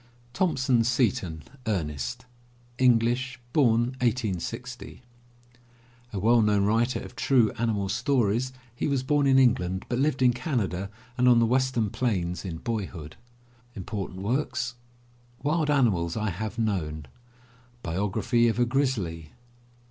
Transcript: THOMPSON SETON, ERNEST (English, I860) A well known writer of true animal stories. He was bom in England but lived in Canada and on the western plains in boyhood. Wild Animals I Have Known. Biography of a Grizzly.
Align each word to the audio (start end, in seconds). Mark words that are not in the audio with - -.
THOMPSON 0.33 0.83
SETON, 0.83 1.43
ERNEST 1.67 2.25
(English, 2.79 3.39
I860) 3.53 5.01
A 6.13 6.17
well 6.19 6.41
known 6.41 6.63
writer 6.63 6.99
of 7.01 7.15
true 7.15 7.51
animal 7.59 7.87
stories. 7.87 8.51
He 8.75 8.87
was 8.87 9.03
bom 9.03 9.27
in 9.27 9.37
England 9.37 9.85
but 9.89 9.99
lived 9.99 10.23
in 10.23 10.33
Canada 10.33 10.89
and 11.19 11.27
on 11.29 11.37
the 11.37 11.45
western 11.45 11.91
plains 11.91 12.43
in 12.43 12.57
boyhood. 12.57 13.15
Wild 15.43 15.69
Animals 15.69 16.17
I 16.17 16.31
Have 16.31 16.57
Known. 16.57 17.05
Biography 17.83 18.47
of 18.47 18.57
a 18.57 18.65
Grizzly. 18.65 19.33